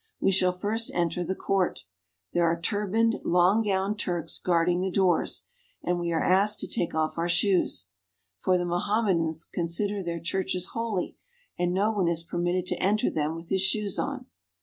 We 0.19 0.31
shall 0.31 0.51
first 0.51 0.89
enter 0.95 1.23
the 1.23 1.35
court. 1.35 1.81
There 2.33 2.45
are 2.47 2.59
turbaned, 2.59 3.17
long 3.23 3.61
gowned 3.61 3.99
Turks 3.99 4.39
guarding 4.39 4.81
the 4.81 4.89
doors, 4.89 5.45
and 5.83 5.99
we 5.99 6.11
are 6.11 6.23
asked 6.23 6.59
to 6.61 6.67
take 6.67 6.95
off 6.95 7.19
our 7.19 7.29
shoes; 7.29 7.89
for 8.39 8.57
the 8.57 8.65
Mohammedans 8.65 9.45
consider 9.53 10.01
their 10.01 10.19
churches 10.19 10.69
holy, 10.69 11.17
and 11.59 11.71
no 11.71 11.91
one 11.91 12.07
is 12.07 12.23
permitted 12.23 12.65
to 12.65 12.81
enter 12.81 13.11
them 13.11 13.35
with 13.35 13.49
his 13.49 13.61
shoes 13.61 13.99
on. 13.99 14.25